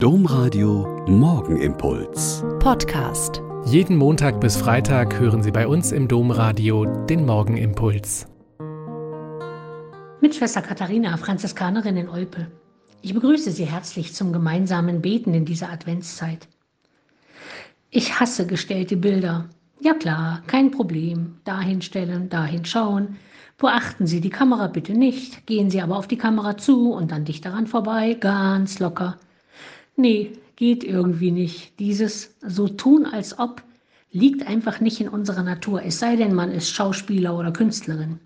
[0.00, 2.44] Domradio Morgenimpuls.
[2.60, 3.42] Podcast.
[3.64, 8.28] Jeden Montag bis Freitag hören Sie bei uns im Domradio den Morgenimpuls.
[10.20, 12.46] Mit Schwester Katharina, Franziskanerin in Olpe.
[13.02, 16.46] Ich begrüße Sie herzlich zum gemeinsamen Beten in dieser Adventszeit.
[17.90, 19.48] Ich hasse gestellte Bilder.
[19.80, 21.40] Ja klar, kein Problem.
[21.42, 23.16] Dahin stellen, dahin schauen.
[23.56, 25.44] Beachten Sie die Kamera bitte nicht.
[25.48, 29.16] Gehen Sie aber auf die Kamera zu und dann dicht daran vorbei, ganz locker.
[29.98, 31.80] Nee, geht irgendwie nicht.
[31.80, 33.64] Dieses so tun, als ob,
[34.12, 38.20] liegt einfach nicht in unserer Natur, es sei denn, man ist Schauspieler oder Künstlerin.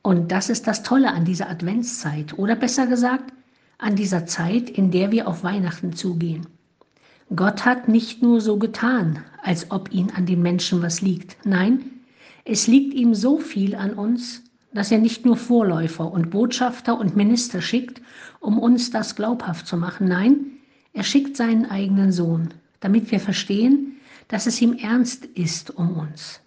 [0.00, 3.34] Und das ist das Tolle an dieser Adventszeit oder besser gesagt,
[3.76, 6.46] an dieser Zeit, in der wir auf Weihnachten zugehen.
[7.36, 11.36] Gott hat nicht nur so getan, als ob ihn an den Menschen was liegt.
[11.44, 11.90] Nein,
[12.46, 14.42] es liegt ihm so viel an uns,
[14.72, 18.00] dass er nicht nur Vorläufer und Botschafter und Minister schickt,
[18.40, 20.08] um uns das glaubhaft zu machen.
[20.08, 20.53] Nein,
[20.94, 23.96] er schickt seinen eigenen Sohn, damit wir verstehen,
[24.28, 26.40] dass es ihm ernst ist um uns.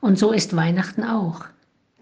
[0.00, 1.44] Und so ist Weihnachten auch.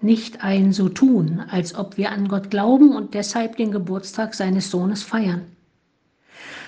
[0.01, 4.71] Nicht ein so tun, als ob wir an Gott glauben und deshalb den Geburtstag seines
[4.71, 5.43] Sohnes feiern,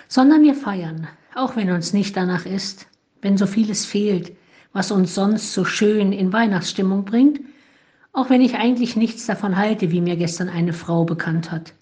[0.08, 2.86] sondern wir feiern, auch wenn uns nicht danach ist,
[3.20, 4.32] wenn so vieles fehlt,
[4.72, 7.40] was uns sonst so schön in Weihnachtsstimmung bringt,
[8.12, 11.74] auch wenn ich eigentlich nichts davon halte, wie mir gestern eine Frau bekannt hat.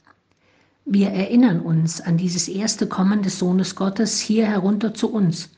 [0.85, 5.49] Wir erinnern uns an dieses erste Kommen des Sohnes Gottes hier herunter zu uns.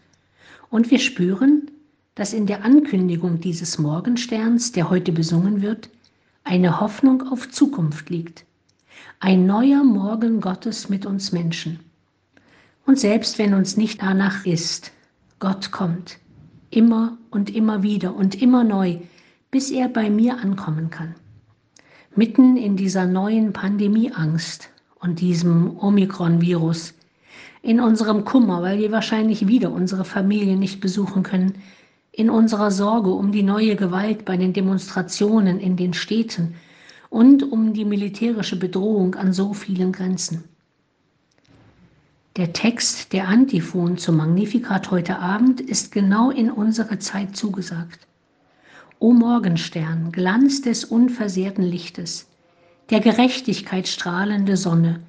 [0.69, 1.71] Und wir spüren,
[2.15, 5.89] dass in der Ankündigung dieses Morgensterns, der heute besungen wird,
[6.45, 8.45] eine Hoffnung auf Zukunft liegt.
[9.19, 11.81] Ein neuer Morgen Gottes mit uns Menschen.
[12.85, 14.93] Und selbst wenn uns nicht danach ist,
[15.39, 16.19] Gott kommt,
[16.69, 18.99] immer und immer wieder und immer neu,
[19.51, 21.15] bis er bei mir ankommen kann.
[22.15, 24.69] Mitten in dieser neuen Pandemieangst
[25.05, 26.95] und diesem Omikron-Virus,
[27.61, 31.57] in unserem Kummer, weil wir wahrscheinlich wieder unsere Familie nicht besuchen können,
[32.11, 36.55] in unserer Sorge um die neue Gewalt bei den Demonstrationen in den Städten
[37.11, 40.45] und um die militärische Bedrohung an so vielen Grenzen.
[42.37, 48.07] Der Text der Antiphon zum Magnificat heute Abend ist genau in unsere Zeit zugesagt.
[48.99, 52.27] O Morgenstern, Glanz des unversehrten Lichtes,
[52.91, 55.01] der Gerechtigkeit strahlende Sonne.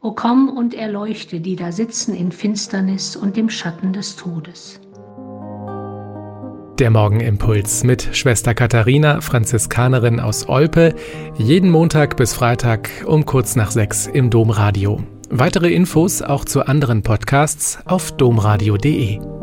[0.00, 4.80] O komm und erleuchte, die da sitzen in Finsternis und im Schatten des Todes.
[6.78, 10.94] Der Morgenimpuls mit Schwester Katharina, Franziskanerin aus Olpe,
[11.38, 15.00] jeden Montag bis Freitag um kurz nach sechs im Domradio.
[15.30, 19.33] Weitere Infos auch zu anderen Podcasts auf domradio.de.